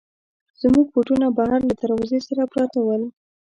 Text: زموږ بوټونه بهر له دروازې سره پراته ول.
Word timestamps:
زموږ 0.61 0.85
بوټونه 0.93 1.27
بهر 1.37 1.59
له 1.69 1.73
دروازې 1.81 2.19
سره 2.27 2.43
پراته 2.51 2.79
ول. 2.83 3.03